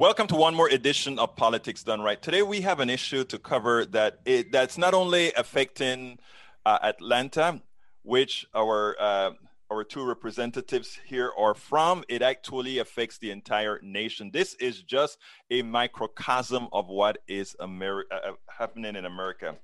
[0.00, 2.22] Welcome to one more edition of Politics Done Right.
[2.22, 6.18] Today we have an issue to cover that it, that's not only affecting
[6.64, 7.60] uh, Atlanta,
[8.02, 9.32] which our uh,
[9.70, 12.02] our two representatives here are from.
[12.08, 14.30] It actually affects the entire nation.
[14.32, 15.18] This is just
[15.50, 19.56] a microcosm of what is Ameri- uh, uh happening in America.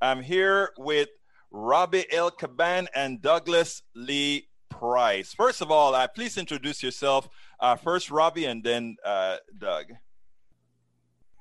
[0.00, 1.10] I'm here with
[1.50, 4.48] Robbie El-Caban and Douglas Lee
[4.78, 5.32] Price.
[5.32, 7.28] First of all, uh, please introduce yourself.
[7.60, 9.92] Uh, first, Robbie, and then uh, Doug.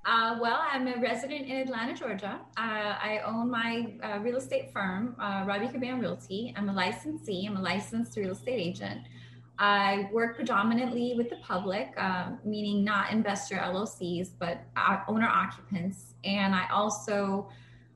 [0.05, 2.41] Uh, well, I'm a resident in Atlanta, Georgia.
[2.57, 2.59] Uh,
[3.01, 6.53] I own my uh, real estate firm, uh, Robbie Caban Realty.
[6.57, 7.45] I'm a licensee.
[7.47, 9.01] I'm a licensed real estate agent.
[9.59, 16.15] I work predominantly with the public, uh, meaning not investor LLCs, but uh, owner occupants.
[16.25, 17.47] And I also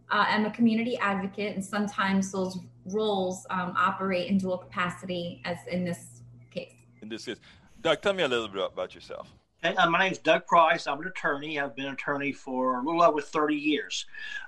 [0.09, 5.83] am a community advocate, and sometimes those roles um, operate in dual capacity, as in
[5.83, 6.73] this case.
[7.01, 7.37] In this case,
[7.81, 9.31] Doug, tell me a little bit about yourself.
[9.63, 10.85] Hey, uh, my name is Doug Price.
[10.85, 11.59] I'm an attorney.
[11.59, 14.05] I've been an attorney for a little over 30 years.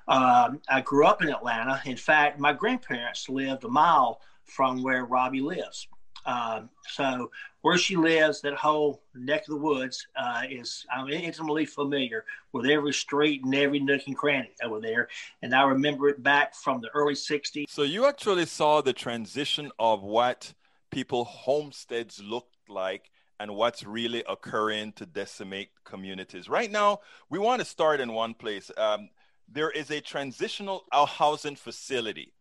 [0.08, 1.82] Um, I grew up in Atlanta.
[1.86, 5.88] In fact, my grandparents lived a mile from where Robbie lives.
[6.26, 7.32] Um, so
[7.62, 12.66] where she lives, that whole neck of the woods, uh, is I'm intimately familiar with
[12.66, 15.08] every street and every nook and cranny over there.
[15.42, 17.66] And I remember it back from the early 60s.
[17.70, 20.54] So you actually saw the transition of what
[20.92, 26.50] people homesteads looked like and what's really occurring to decimate communities.
[26.50, 28.70] Right now, we want to start in one place.
[28.78, 29.10] Um,
[29.48, 32.34] there is a transitional housing facility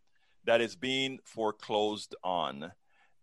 [0.45, 2.73] that is being foreclosed on.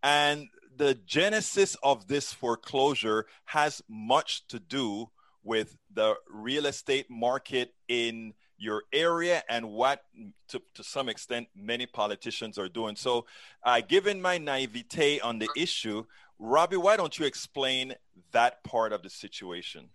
[0.06, 5.10] And the genesis of this foreclosure has much to do
[5.44, 10.04] with the real estate market in your area and what
[10.50, 13.26] to, to some extent many politicians are doing so
[13.64, 16.06] uh, given my naivete on the issue
[16.40, 17.94] robbie why don't you explain
[18.32, 19.90] that part of the situation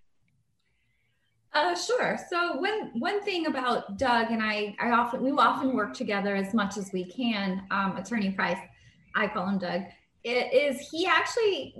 [1.52, 2.16] uh, sure.
[2.30, 6.54] So one one thing about Doug and I, I often we often work together as
[6.54, 7.66] much as we can.
[7.72, 8.60] Um, Attorney Price,
[9.16, 9.82] I call him Doug.
[10.22, 11.74] It is he actually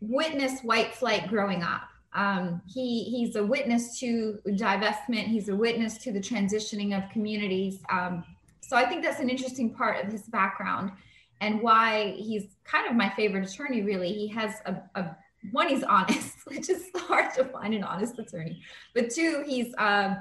[0.00, 1.82] witnessed white flight growing up.
[2.12, 5.26] Um, he he's a witness to divestment.
[5.26, 7.80] He's a witness to the transitioning of communities.
[7.90, 8.24] Um,
[8.60, 10.92] so I think that's an interesting part of his background
[11.40, 13.82] and why he's kind of my favorite attorney.
[13.82, 15.16] Really, he has a, a
[15.52, 18.62] one he's honest, which is hard to find an honest attorney.
[18.94, 20.16] But two, he's uh,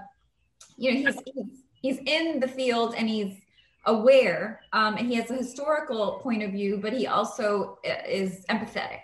[0.77, 3.37] you know he's, he's he's in the field and he's
[3.85, 8.45] aware um, and he has a historical point of view, but he also uh, is
[8.49, 8.99] empathetic.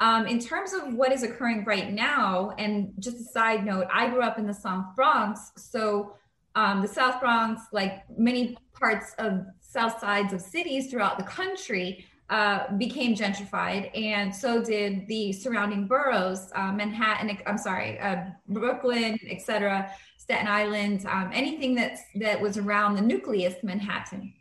[0.00, 4.08] Um, in terms of what is occurring right now, and just a side note, I
[4.08, 5.52] grew up in the South Bronx.
[5.56, 6.14] So
[6.54, 12.04] um, the South Bronx, like many parts of south sides of cities throughout the country,
[12.28, 17.38] uh, became gentrified, and so did the surrounding boroughs, uh, Manhattan.
[17.46, 23.54] I'm sorry, uh, Brooklyn, etc., Staten Island, um, anything that's that was around the nucleus,
[23.62, 24.32] Manhattan.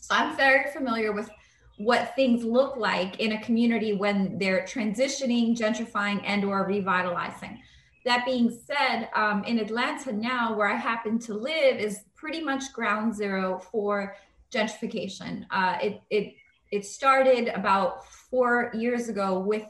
[0.00, 1.30] So I'm very familiar with
[1.76, 7.62] what things look like in a community when they're transitioning, gentrifying, and or revitalizing.
[8.04, 12.72] That being said, um, in Atlanta now, where I happen to live, is pretty much
[12.72, 14.16] ground zero for
[14.52, 15.46] gentrification.
[15.50, 16.34] Uh, it, it
[16.70, 19.64] it started about four years ago with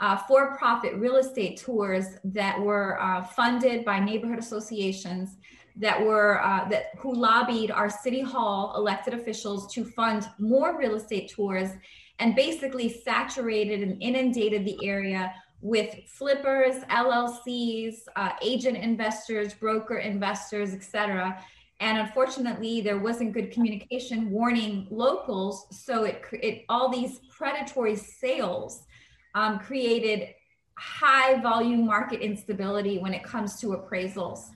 [0.00, 5.36] uh, for-profit real estate tours that were uh, funded by neighborhood associations
[5.76, 10.94] that were uh, that who lobbied our city hall elected officials to fund more real
[10.94, 11.70] estate tours
[12.18, 20.72] and basically saturated and inundated the area with flippers llcs uh, agent investors broker investors
[20.74, 21.38] etc
[21.80, 25.66] and unfortunately there wasn't good communication warning locals.
[25.70, 28.86] So it, it all these predatory sales
[29.34, 30.28] um, created
[30.76, 34.50] high volume market instability when it comes to appraisals.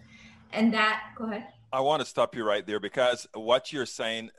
[0.53, 1.47] And that go ahead.
[1.73, 4.31] I want to stop you right there because what you're saying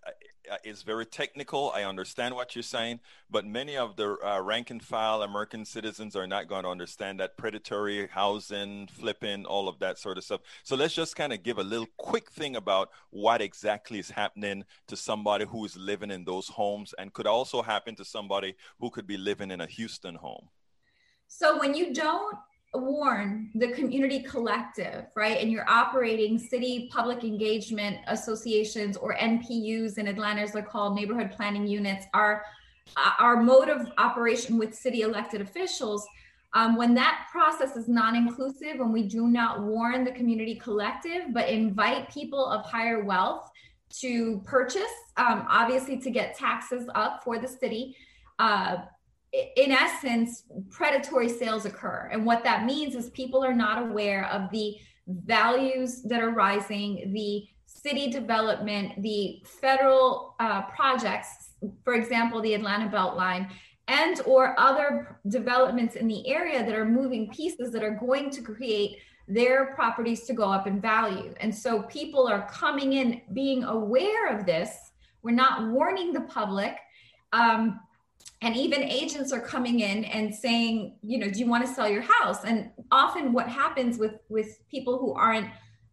[0.51, 1.71] uh, is very technical.
[1.75, 6.15] I understand what you're saying but many of the uh, rank and file american citizens
[6.15, 10.41] are not going to understand that predatory housing flipping all of that sort of stuff.
[10.63, 14.63] So let's just kind of give a little quick thing about what exactly is happening
[14.87, 18.89] to somebody who is living in those homes and could also happen to somebody who
[18.89, 20.49] could be living in a houston home.
[21.27, 22.37] So when you don't
[22.77, 25.37] warn the community collective, right?
[25.37, 31.31] And you're operating city public engagement associations or NPUs in Atlanta, as they're called, neighborhood
[31.31, 32.43] planning units, are
[33.19, 36.05] our mode of operation with city elected officials.
[36.53, 41.49] Um, when that process is non-inclusive, when we do not warn the community collective, but
[41.49, 43.49] invite people of higher wealth
[43.99, 44.83] to purchase,
[45.17, 47.95] um, obviously to get taxes up for the city,
[48.39, 48.77] uh,
[49.55, 52.09] in essence, predatory sales occur.
[52.11, 54.77] And what that means is people are not aware of the
[55.07, 61.51] values that are rising, the city development, the federal uh, projects,
[61.83, 63.49] for example, the Atlanta Beltline,
[63.87, 68.41] and or other developments in the area that are moving pieces that are going to
[68.41, 68.97] create
[69.27, 71.33] their properties to go up in value.
[71.39, 74.91] And so people are coming in being aware of this.
[75.21, 76.77] We're not warning the public.
[77.33, 77.79] Um,
[78.45, 81.89] and even agents are coming in and saying you know do you want to sell
[81.89, 82.45] your house?
[82.45, 85.49] And often what happens with with people who aren't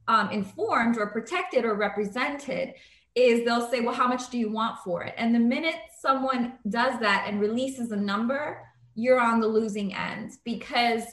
[0.06, 2.75] um, informed or protected or represented
[3.14, 5.14] is they'll say well how much do you want for it?
[5.16, 8.62] And the minute someone does that and releases a number
[8.94, 11.04] you're on the losing end because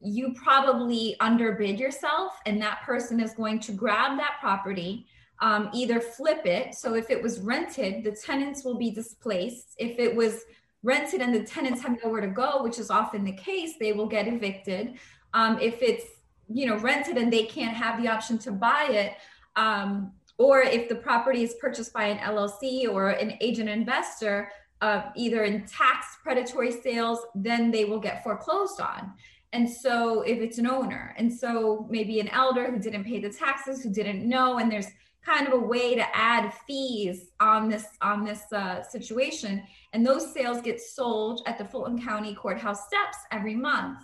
[0.00, 5.06] you probably underbid yourself and that person is going to grab that property
[5.42, 6.74] um, either flip it.
[6.74, 9.74] So if it was rented the tenants will be displaced.
[9.78, 10.42] If it was
[10.82, 14.06] rented and the tenants have nowhere to go, which is often the case, they will
[14.06, 14.94] get evicted.
[15.34, 16.04] Um, if it's
[16.52, 19.14] you know rented and they can't have the option to buy it,
[19.56, 24.50] um, or if the property is purchased by an LLC or an agent investor,
[24.80, 29.12] uh, either in tax predatory sales, then they will get foreclosed on.
[29.52, 33.30] And so if it's an owner, and so maybe an elder who didn't pay the
[33.30, 34.86] taxes, who didn't know, and there's
[35.24, 39.62] kind of a way to add fees on this on this uh, situation.
[39.92, 44.00] And those sales get sold at the fulton county courthouse steps every month.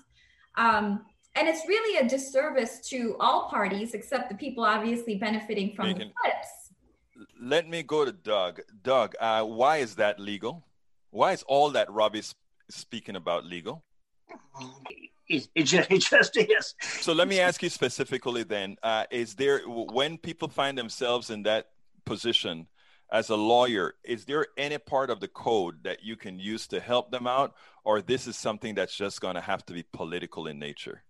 [0.56, 1.04] Um,
[1.34, 6.08] and it's really a disservice to all parties except the people obviously benefiting from Megan,
[6.08, 6.66] the flips
[7.40, 8.60] let me go to doug.
[8.82, 10.64] Doug uh, why is that legal?
[11.10, 12.34] Why is all that robbie's
[12.68, 13.84] speaking about legal
[15.28, 16.74] it, it, just, it just is.
[16.80, 21.42] So let me ask you specifically then: uh, Is there when people find themselves in
[21.44, 21.68] that
[22.04, 22.68] position
[23.10, 26.80] as a lawyer, is there any part of the code that you can use to
[26.80, 30.46] help them out, or this is something that's just going to have to be political
[30.48, 31.02] in nature?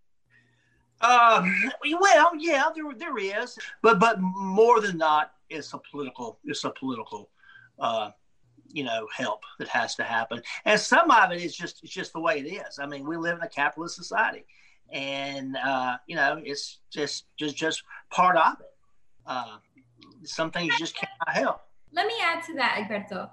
[1.01, 1.55] Um,
[2.01, 6.71] well, yeah, there there is, but but more than not, it's a political it's a
[6.71, 7.31] political
[7.79, 8.11] uh,
[8.73, 10.43] you know help that has to happen.
[10.65, 12.79] And some of it is just it's just the way it is.
[12.79, 14.45] I mean we live in a capitalist society
[14.93, 18.75] and uh, you know it's just just just part of it.
[19.27, 19.57] Uh,
[20.25, 21.61] some things just cannot help.
[21.93, 23.31] Let me add to that Egberto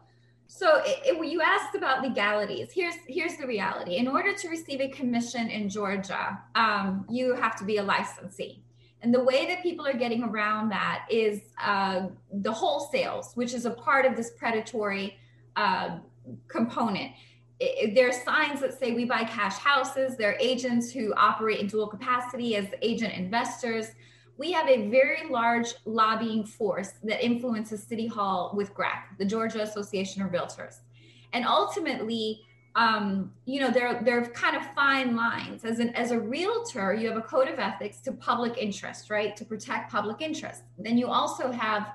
[0.47, 2.71] so it, it, you asked about legalities.
[2.71, 3.95] Here's here's the reality.
[3.95, 8.63] In order to receive a commission in georgia um, you have to be a licensee.
[9.01, 13.65] And the way that people are getting around that is uh, the wholesales, which is
[13.65, 15.17] a part of this predatory
[15.55, 15.97] uh,
[16.47, 17.11] component.
[17.59, 20.17] It, there are signs that say we buy cash houses.
[20.17, 23.87] There are agents who operate in dual capacity as agent investors.
[24.37, 29.61] We have a very large lobbying force that influences City Hall with GRAC, the Georgia
[29.61, 30.79] Association of Realtors.
[31.33, 32.41] And ultimately,
[32.75, 35.63] um, you know, there, there are kind of fine lines.
[35.63, 39.35] As, an, as a realtor, you have a code of ethics to public interest, right?
[39.37, 40.63] To protect public interest.
[40.79, 41.91] Then you also have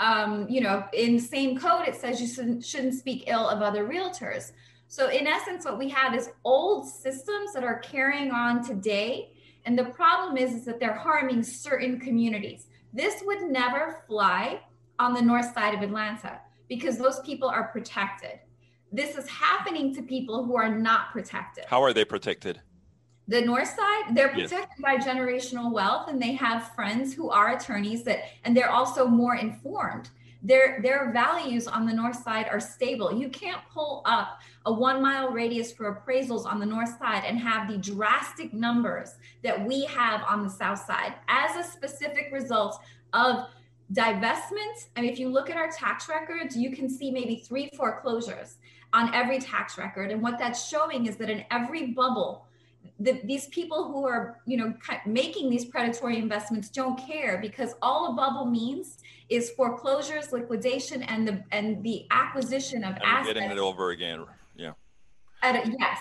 [0.00, 3.86] um, you know, in same code, it says you shouldn't, shouldn't speak ill of other
[3.86, 4.52] realtors.
[4.88, 9.32] So, in essence, what we have is old systems that are carrying on today.
[9.64, 12.66] And the problem is, is that they're harming certain communities.
[12.92, 14.60] This would never fly
[14.98, 18.38] on the north side of Atlanta because those people are protected.
[18.92, 21.64] This is happening to people who are not protected.
[21.66, 22.60] How are they protected?
[23.28, 24.80] The north side they're protected yes.
[24.80, 29.36] by generational wealth and they have friends who are attorneys that and they're also more
[29.36, 30.10] informed.
[30.42, 33.12] Their their values on the north side are stable.
[33.12, 37.38] You can't pull up a one mile radius for appraisals on the north side and
[37.38, 42.80] have the drastic numbers that we have on the south side as a specific result
[43.12, 43.46] of
[43.92, 44.86] divestment.
[44.96, 48.58] I mean, if you look at our tax records you can see maybe three foreclosures
[48.92, 50.12] on every tax record.
[50.12, 52.45] And what that's showing is that in every bubble
[52.98, 54.74] the, these people who are you know
[55.06, 58.98] making these predatory investments don't care because all a bubble means
[59.28, 64.24] is foreclosures liquidation and the and the acquisition of and assets getting it over again
[64.56, 64.72] yeah.
[65.42, 65.98] a, yes.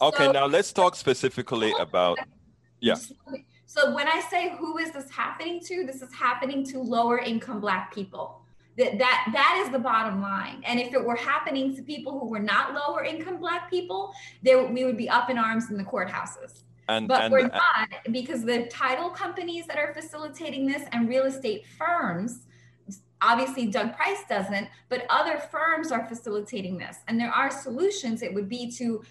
[0.00, 2.18] Okay so, now let's talk specifically about
[2.80, 2.94] yeah.
[3.66, 7.60] so when i say who is this happening to this is happening to lower income
[7.60, 8.41] black people
[8.78, 10.62] that that that is the bottom line.
[10.64, 14.12] And if it were happening to people who were not lower income black people
[14.42, 16.62] they we would be up in arms in the courthouses.
[16.88, 21.24] And, but and, we're not because the title companies that are facilitating this and real
[21.24, 22.46] estate firms
[23.20, 26.98] obviously doug price doesn't but other firms are facilitating this.
[27.08, 28.22] And there are solutions.
[28.22, 29.02] It would be to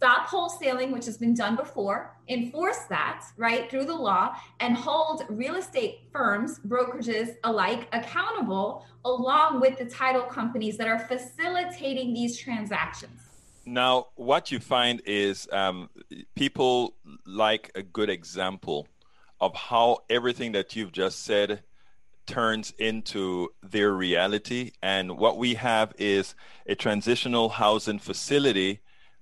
[0.00, 5.24] stop wholesaling, which has been done before, enforce that, right, through the law, and hold
[5.28, 12.38] real estate firms, brokerages alike accountable along with the title companies that are facilitating these
[12.38, 13.20] transactions.
[13.66, 15.90] Now, what you find is um,
[16.34, 16.94] people
[17.26, 18.88] like a good example
[19.38, 21.62] of how everything that you've just said
[22.26, 24.70] turns into their reality.
[24.82, 26.34] And what we have is
[26.66, 28.80] a transitional housing facility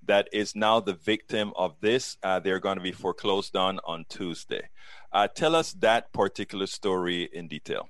[0.09, 2.17] that is now the victim of this.
[2.23, 4.69] Uh, they're going to be foreclosed on on Tuesday.
[5.13, 7.89] Uh, tell us that particular story in detail.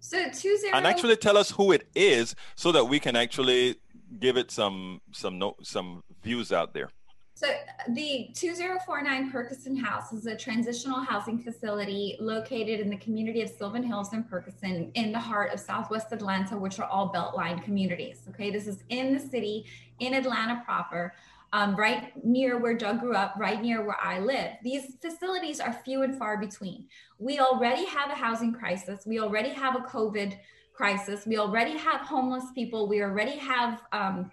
[0.00, 0.74] So two zero.
[0.74, 3.76] And actually tell us who it is so that we can actually
[4.20, 6.90] give it some some no, some views out there.
[7.36, 7.48] So
[7.90, 13.82] the 2049 Perkerson House is a transitional housing facility located in the community of Sylvan
[13.82, 18.20] Hills and Perkerson in the heart of Southwest Atlanta, which are all Beltline communities.
[18.30, 19.66] Okay, this is in the city,
[20.00, 21.12] in Atlanta proper,
[21.52, 24.52] um, right near where Doug grew up, right near where I live.
[24.62, 26.86] These facilities are few and far between.
[27.18, 29.04] We already have a housing crisis.
[29.04, 30.38] We already have a COVID
[30.72, 31.26] crisis.
[31.26, 32.88] We already have homeless people.
[32.88, 34.30] We already have um,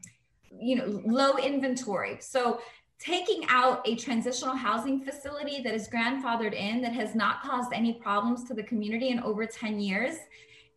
[0.60, 2.60] you know low inventory so
[3.04, 7.94] taking out a transitional housing facility that is grandfathered in that has not caused any
[7.94, 10.16] problems to the community in over 10 years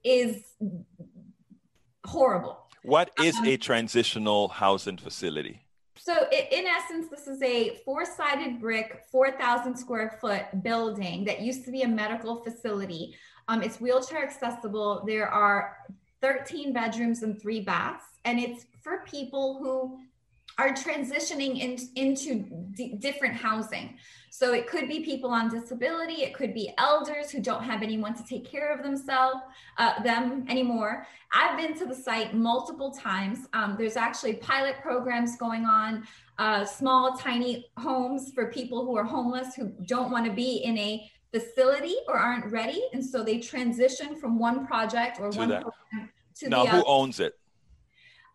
[0.02, 0.54] is
[2.04, 2.66] horrible.
[2.82, 5.62] What is um, a transitional housing facility?
[5.98, 11.64] So, in essence, this is a four sided brick, 4,000 square foot building that used
[11.64, 13.14] to be a medical facility.
[13.48, 15.04] Um, it's wheelchair accessible.
[15.06, 15.76] There are
[16.22, 19.98] 13 bedrooms and three baths, and it's for people who
[20.58, 22.44] are transitioning in, into
[22.74, 23.98] d- different housing.
[24.30, 28.14] So it could be people on disability, it could be elders who don't have anyone
[28.14, 29.40] to take care of themselves,
[29.78, 31.06] uh, them anymore.
[31.32, 33.46] I've been to the site multiple times.
[33.54, 36.06] Um, there's actually pilot programs going on,
[36.38, 40.76] uh, small, tiny homes for people who are homeless who don't want to be in
[40.78, 45.48] a facility or aren't ready, and so they transition from one project or to one
[45.48, 45.62] that.
[45.62, 46.86] program to now, the who other.
[46.86, 47.38] owns it?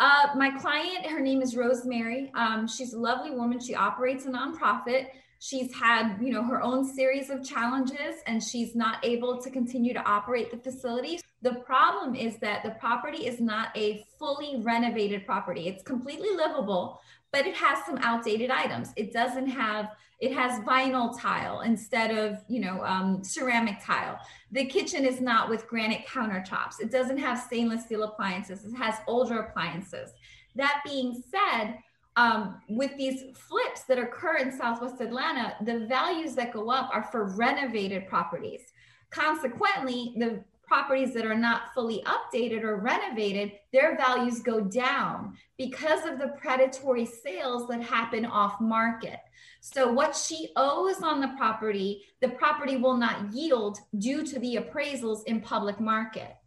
[0.01, 2.31] Uh, my client, her name is Rosemary.
[2.33, 3.59] Um, she's a lovely woman.
[3.59, 5.09] She operates a nonprofit.
[5.37, 9.93] She's had, you know, her own series of challenges, and she's not able to continue
[9.93, 11.19] to operate the facility.
[11.43, 15.67] The problem is that the property is not a fully renovated property.
[15.67, 16.99] It's completely livable,
[17.31, 18.93] but it has some outdated items.
[18.95, 19.89] It doesn't have
[20.21, 24.19] it has vinyl tile instead of you know um, ceramic tile.
[24.51, 26.79] The kitchen is not with granite countertops.
[26.79, 28.63] It doesn't have stainless steel appliances.
[28.63, 30.11] It has older appliances.
[30.55, 31.79] That being said
[32.15, 37.03] um, with these flips that occur in southwest atlanta the values that go up are
[37.03, 38.61] for renovated properties.
[39.09, 46.05] Consequently the properties that are not fully updated or renovated, their values go down because
[46.05, 49.19] of the predatory sales that happen off market.
[49.59, 54.55] So, what she owes on the property, the property will not yield due to the
[54.55, 56.37] appraisals in public market.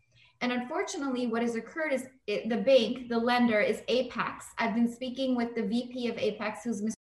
[0.40, 4.47] And unfortunately, what has occurred is it, the bank, the lender is Apex.
[4.57, 6.95] I've been speaking with the VP of Apex, who's Mr.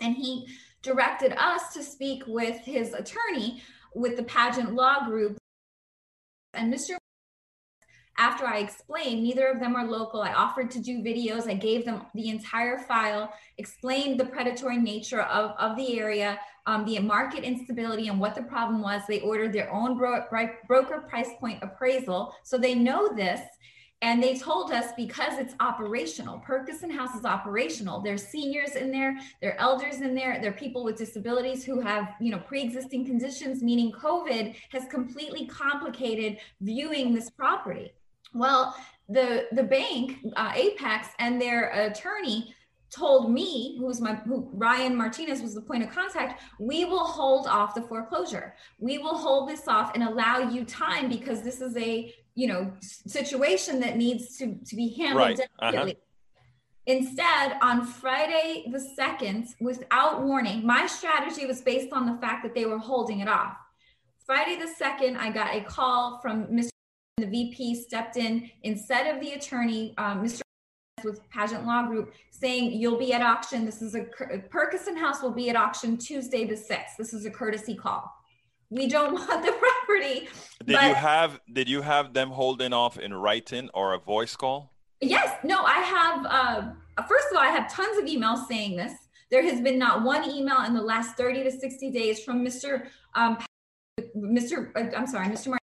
[0.00, 0.46] And he
[0.80, 3.62] directed us to speak with his attorney
[3.94, 5.36] with the pageant law group
[6.54, 6.96] and Mr.
[8.18, 10.20] After I explained, neither of them are local.
[10.20, 11.48] I offered to do videos.
[11.48, 16.84] I gave them the entire file, explained the predatory nature of, of the area, um,
[16.84, 19.00] the market instability, and what the problem was.
[19.08, 20.26] They ordered their own bro-
[20.68, 22.34] broker price point appraisal.
[22.44, 23.40] So they know this.
[24.02, 28.00] And they told us because it's operational, Perkerson House is operational.
[28.00, 31.80] There's seniors in there, there are elders in there, there are people with disabilities who
[31.80, 37.92] have, you know, pre-existing conditions, meaning COVID has completely complicated viewing this property.
[38.32, 38.74] Well,
[39.08, 42.54] the the bank, uh, Apex, and their attorney
[42.90, 47.46] told me, who's my who Ryan Martinez was the point of contact, we will hold
[47.46, 48.54] off the foreclosure.
[48.78, 52.72] We will hold this off and allow you time because this is a you know
[52.80, 55.40] situation that needs to to be handled right.
[55.58, 55.92] Uh-huh.
[56.86, 62.54] Instead, on Friday the 2nd, without warning, my strategy was based on the fact that
[62.54, 63.54] they were holding it off.
[64.24, 66.70] Friday the 2nd, I got a call from Mr.
[67.18, 70.40] The VP stepped in instead of the attorney, um, Mr.
[71.04, 73.66] with Pageant Law Group, saying you'll be at auction.
[73.66, 76.96] This is a Perkerson House will be at auction Tuesday the 6th.
[76.98, 78.10] This is a courtesy call
[78.70, 80.28] we don't want the property.
[80.64, 84.36] Did but, you have did you have them holding off in writing or a voice
[84.36, 84.72] call?
[85.00, 85.38] Yes.
[85.44, 88.92] No, I have uh, first of all, I have tons of emails saying this.
[89.30, 92.88] There has been not one email in the last 30 to 60 days from Mr.
[93.14, 93.38] Um,
[94.16, 94.70] Mr.
[94.74, 95.48] Uh, I'm sorry, Mr.
[95.48, 95.58] Martin,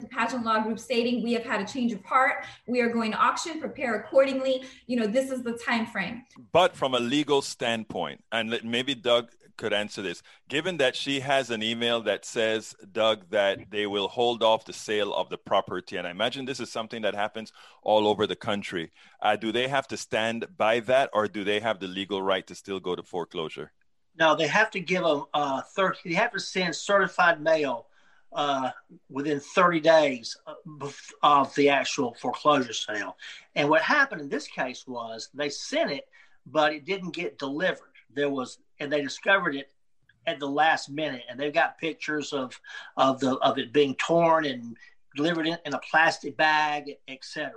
[0.00, 2.44] the pageant law group stating we have had a change of heart.
[2.66, 4.64] We are going to auction, prepare accordingly.
[4.86, 6.22] You know, this is the time frame.
[6.52, 10.22] But from a legal standpoint, and maybe Doug could answer this.
[10.48, 14.72] Given that she has an email that says, Doug, that they will hold off the
[14.72, 17.52] sale of the property, and I imagine this is something that happens
[17.82, 18.90] all over the country.
[19.20, 22.46] Uh, do they have to stand by that, or do they have the legal right
[22.46, 23.70] to still go to foreclosure?
[24.18, 27.86] No, they have to give them uh, 30, they have to send certified mail
[28.32, 28.70] uh,
[29.10, 30.36] within 30 days
[31.22, 33.16] of the actual foreclosure sale.
[33.54, 36.08] And what happened in this case was they sent it,
[36.46, 37.94] but it didn't get delivered.
[38.14, 39.70] There was, and they discovered it
[40.26, 42.58] at the last minute, and they've got pictures of
[42.96, 44.76] of the of it being torn and
[45.16, 47.52] delivered in, in a plastic bag, etc.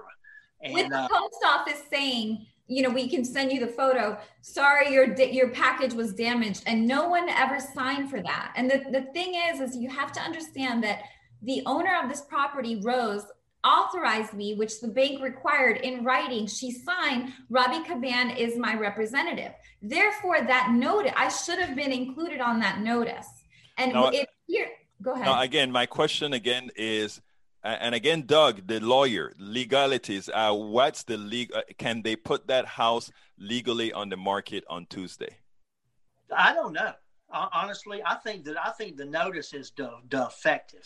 [0.70, 4.94] With the uh, post office saying you know we can send you the photo sorry
[4.94, 9.02] your your package was damaged and no one ever signed for that and the, the
[9.14, 11.02] thing is is you have to understand that
[11.42, 13.26] the owner of this property rose
[13.64, 19.54] authorized me which the bank required in writing she signed robbie caban is my representative
[19.82, 23.28] therefore that note i should have been included on that notice
[23.78, 24.68] and now, if here
[25.02, 27.22] go ahead now again my question again is
[27.64, 30.30] and again, Doug, the lawyer, legalities.
[30.34, 31.60] Uh, what's the legal?
[31.60, 35.38] Uh, can they put that house legally on the market on Tuesday?
[36.36, 36.92] I don't know.
[37.32, 40.86] Honestly, I think that I think the notice is de- defective,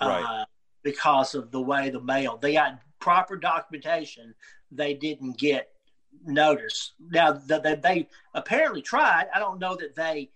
[0.00, 0.44] uh, right.
[0.82, 2.36] Because of the way the mail.
[2.36, 4.34] They got proper documentation.
[4.70, 5.70] They didn't get
[6.24, 6.92] notice.
[7.10, 9.26] Now they, they apparently tried.
[9.34, 10.30] I don't know that they.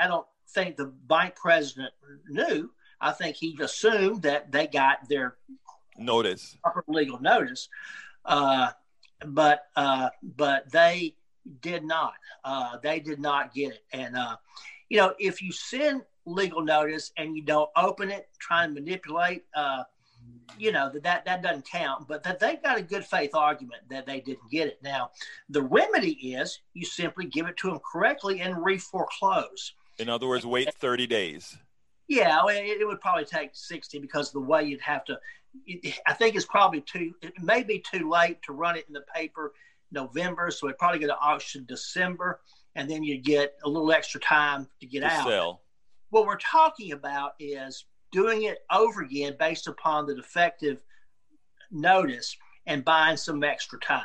[0.00, 1.92] I don't think the bank president
[2.28, 5.36] knew I think he assumed that they got their
[5.96, 7.68] notice, proper legal notice,
[8.24, 8.70] uh,
[9.24, 11.14] but uh, but they
[11.60, 12.14] did not.
[12.44, 14.36] Uh, they did not get it, and uh,
[14.88, 19.44] you know if you send legal notice and you don't open it, try and manipulate.
[19.54, 19.84] Uh,
[20.58, 23.82] you know that, that that doesn't count, but that they've got a good faith argument
[23.90, 24.78] that they didn't get it.
[24.82, 25.10] Now,
[25.48, 29.72] the remedy is you simply give it to them correctly and reforeclose.
[29.98, 31.56] In other words, wait 30 days.
[32.08, 35.18] Yeah, it, it would probably take 60 because the way you'd have to,
[36.06, 39.04] I think it's probably too, it may be too late to run it in the
[39.14, 39.52] paper
[39.92, 40.50] November.
[40.50, 42.40] So it'd probably get an auction December
[42.74, 45.26] and then you get a little extra time to get to out.
[45.26, 45.60] Sell.
[46.10, 50.82] What we're talking about is doing it over again based upon the defective
[51.70, 54.04] notice and buying some extra time.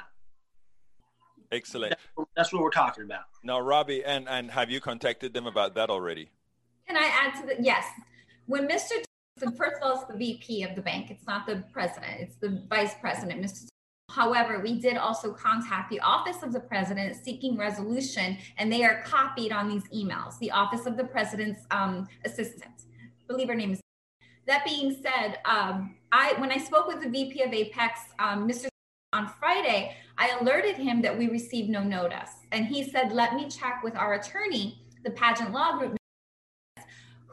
[1.51, 1.91] Excellent.
[2.17, 3.23] That's, that's what we're talking about.
[3.43, 6.29] Now, Robbie, and, and have you contacted them about that already?
[6.87, 7.85] Can I add to the yes?
[8.47, 9.03] When Mr.
[9.55, 11.11] first of all, it's the VP of the bank.
[11.11, 12.19] It's not the president.
[12.19, 13.67] It's the vice president, Mr.
[14.13, 19.01] However, we did also contact the Office of the President seeking resolution, and they are
[19.01, 20.37] copied on these emails.
[20.37, 23.81] The Office of the President's um, assistant, I believe her name is.
[24.45, 28.67] That being said, um, I when I spoke with the VP of Apex, um, Mr.
[29.13, 33.49] On Friday, I alerted him that we received no notice, and he said, "Let me
[33.49, 35.97] check with our attorney, the Pageant Law Group."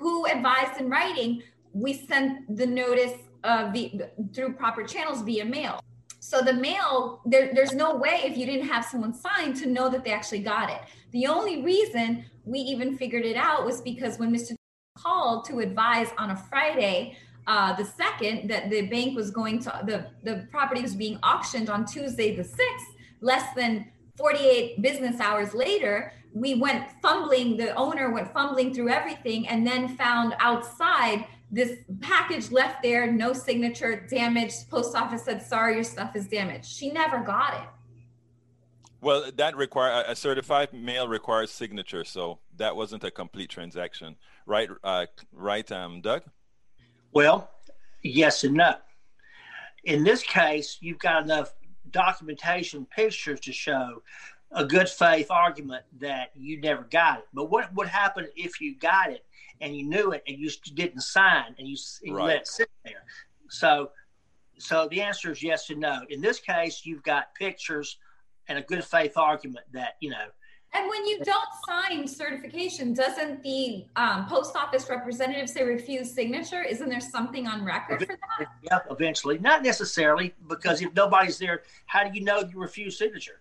[0.01, 1.43] who advised in writing,
[1.75, 3.13] we sent the notice
[3.45, 5.79] uh, via, through proper channels via mail.
[6.31, 9.89] So the mail, there, there's no way if you didn't have someone sign to know
[9.89, 10.81] that they actually got it.
[11.11, 14.55] The only reason we even figured it out was because when Mr.
[14.97, 17.17] called to advise on a Friday,
[17.49, 21.69] uh, the second that the bank was going to the the property was being auctioned
[21.69, 22.91] on Tuesday the sixth,
[23.21, 29.49] less than 48 business hours later, we went fumbling, the owner went fumbling through everything
[29.49, 34.71] and then found outside this package left there, no signature, damaged.
[34.71, 36.67] Post office said, sorry, your stuff is damaged.
[36.67, 37.69] She never got it.
[39.01, 44.69] Well, that require a certified mail requires signature, so that wasn't a complete transaction, right?
[44.85, 46.23] Uh, right, um, Doug.
[47.13, 47.51] Well,
[48.03, 48.75] yes and no.
[49.85, 51.55] In this case, you've got enough
[51.91, 54.03] documentation, pictures to show
[54.53, 57.29] a good faith argument that you never got it.
[57.33, 59.25] But what would happen if you got it
[59.61, 62.27] and you knew it and you didn't sign and you, and right.
[62.27, 63.05] let it sit there?
[63.49, 63.91] So,
[64.59, 66.03] so the answer is yes and no.
[66.09, 67.99] In this case, you've got pictures
[68.49, 70.27] and a good faith argument that you know.
[70.73, 76.63] And when you don't sign certification, doesn't the um, post office representative say refuse signature?
[76.63, 78.07] Isn't there something on record for
[78.39, 78.49] that?
[78.63, 79.39] Yeah, eventually.
[79.39, 83.41] Not necessarily, because if nobody's there, how do you know you refuse signature?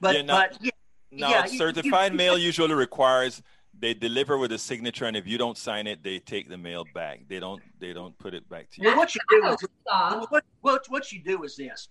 [0.00, 0.70] But yeah, but yeah,
[1.10, 3.42] now yeah, certified you, mail usually requires
[3.80, 6.84] they deliver with a signature, and if you don't sign it, they take the mail
[6.94, 7.20] back.
[7.28, 8.88] They don't they don't put it back to you.
[8.88, 9.56] Well, what you do is
[9.88, 11.88] oh, what, what, what you do is this.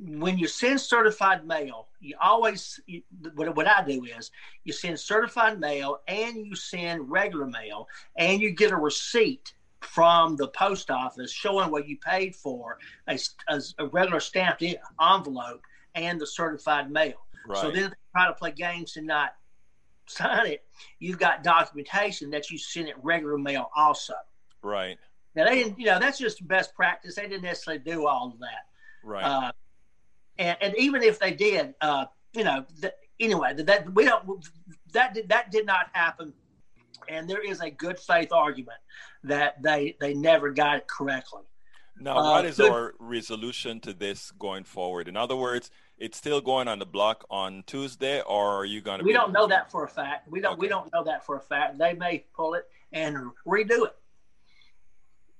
[0.00, 3.02] When you send certified mail, you always you,
[3.34, 4.30] what, what I do is
[4.64, 10.36] you send certified mail and you send regular mail, and you get a receipt from
[10.36, 14.64] the post office showing what you paid for a, a, a regular stamped
[15.00, 15.62] envelope
[15.94, 17.14] and the certified mail.
[17.46, 17.60] Right.
[17.60, 19.34] So then they try to play games and not
[20.08, 20.64] sign it,
[20.98, 24.14] you've got documentation that you send it regular mail also.
[24.62, 24.98] Right.
[25.34, 27.14] Now they didn't, you know, that's just best practice.
[27.16, 28.66] They didn't necessarily do all of that.
[29.04, 29.24] Right.
[29.24, 29.52] Uh,
[30.38, 34.44] and, and even if they did, uh, you know, th- anyway, that we don't
[34.92, 36.32] that did, that did not happen.
[37.08, 38.78] And there is a good faith argument
[39.24, 41.42] that they they never got it correctly.
[42.00, 45.08] Now, uh, what is our resolution to this going forward?
[45.08, 49.00] In other words, it's still going on the block on Tuesday, or are you going
[49.00, 49.04] to?
[49.04, 50.28] We don't know that for a fact.
[50.28, 50.52] We don't.
[50.52, 50.60] Okay.
[50.60, 51.78] We don't know that for a fact.
[51.78, 53.96] They may pull it and redo it.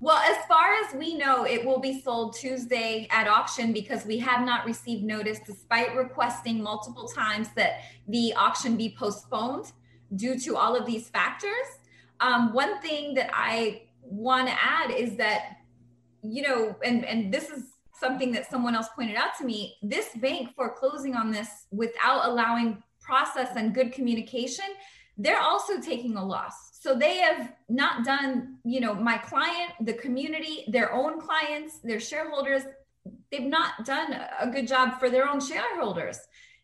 [0.01, 4.19] Well, as far as we know, it will be sold Tuesday at auction because we
[4.19, 9.73] have not received notice, despite requesting multiple times that the auction be postponed
[10.15, 11.51] due to all of these factors.
[12.21, 15.57] Um, one thing that I want to add is that,
[16.23, 17.65] you know, and and this is
[18.01, 19.77] something that someone else pointed out to me.
[19.83, 24.67] This bank foreclosing on this without allowing process and good communication,
[25.17, 29.93] they're also taking a loss so they have not done you know my client the
[29.95, 32.63] community their own clients their shareholders
[33.31, 36.19] they've not done a good job for their own shareholders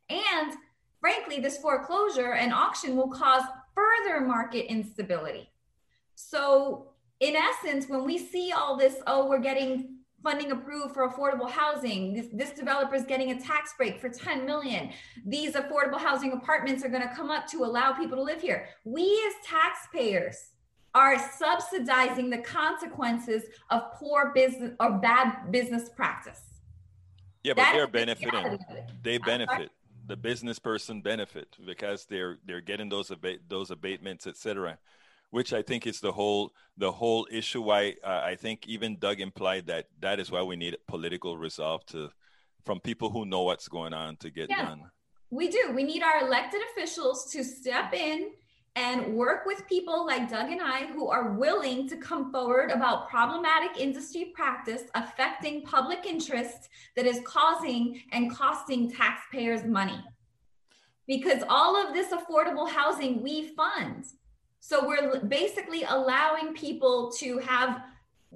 [0.09, 0.53] and
[1.01, 3.43] frankly this foreclosure and auction will cause
[3.75, 5.51] further market instability
[6.15, 9.94] so in essence when we see all this oh we're getting
[10.25, 12.15] funding approved for affordable housing.
[12.15, 14.91] This, this developer is getting a tax break for 10 million.
[15.25, 18.67] These affordable housing apartments are going to come up to allow people to live here.
[18.85, 20.51] We as taxpayers
[20.95, 26.41] are subsidizing the consequences of poor business or bad business practice.
[27.43, 28.59] Yeah, but they're benefiting.
[29.03, 29.71] They benefit.
[30.07, 34.79] The business person benefit because they're they're getting those abate those abatements, etc
[35.35, 37.61] which I think is the whole the whole issue.
[37.61, 41.85] Why uh, I think even Doug implied that that is why we need political resolve
[41.87, 42.11] to
[42.65, 44.83] from people who know what's going on to get yeah, done.
[45.31, 45.73] We do.
[45.75, 48.31] We need our elected officials to step in
[48.77, 53.09] and work with people like Doug and I who are willing to come forward about
[53.09, 60.01] problematic industry practice affecting public interest that is causing and costing taxpayers money.
[61.09, 64.05] Because all of this affordable housing we fund
[64.67, 67.83] so we're basically allowing people to have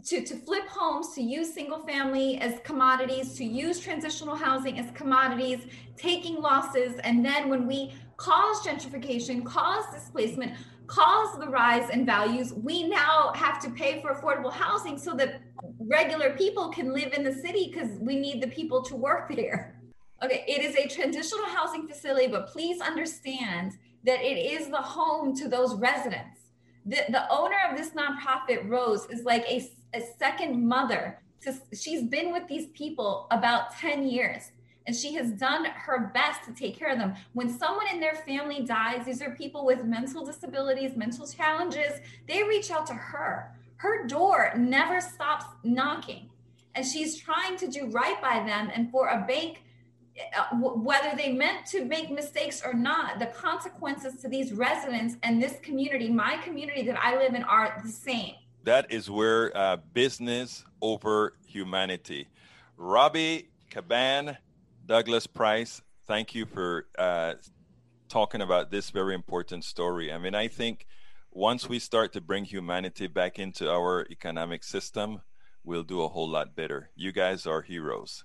[0.04, 4.90] to, to flip homes, to use single family as commodities, to use transitional housing as
[4.94, 5.60] commodities,
[5.96, 7.00] taking losses.
[7.02, 10.52] And then when we cause gentrification, cause displacement,
[10.86, 15.40] cause the rise in values, we now have to pay for affordable housing so that
[15.80, 19.80] regular people can live in the city because we need the people to work there.
[20.22, 25.36] Okay, it is a transitional housing facility, but please understand that it is the home
[25.36, 26.40] to those residents.
[26.86, 31.20] The, the owner of this nonprofit, Rose, is like a, a second mother.
[31.42, 34.50] To, she's been with these people about 10 years
[34.88, 37.14] and she has done her best to take care of them.
[37.34, 42.42] When someone in their family dies, these are people with mental disabilities, mental challenges, they
[42.42, 43.54] reach out to her.
[43.76, 46.30] Her door never stops knocking.
[46.74, 48.70] And she's trying to do right by them.
[48.74, 49.62] And for a bank
[50.52, 55.58] whether they meant to make mistakes or not, the consequences to these residents and this
[55.62, 58.34] community, my community that I live in, are the same.
[58.64, 62.28] That is where uh, business over humanity.
[62.76, 64.36] Robbie Caban,
[64.86, 67.34] Douglas Price, thank you for uh,
[68.08, 70.12] talking about this very important story.
[70.12, 70.86] I mean, I think
[71.30, 75.20] once we start to bring humanity back into our economic system,
[75.64, 76.90] we'll do a whole lot better.
[76.96, 78.24] You guys are heroes